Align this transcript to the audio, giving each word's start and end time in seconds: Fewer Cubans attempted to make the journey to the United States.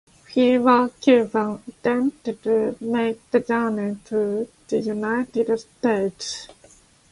Fewer 0.25 0.89
Cubans 0.99 1.61
attempted 1.67 2.41
to 2.41 2.75
make 2.81 3.19
the 3.29 3.39
journey 3.39 3.99
to 4.05 4.47
the 4.67 4.79
United 4.79 5.55
States. 5.59 6.47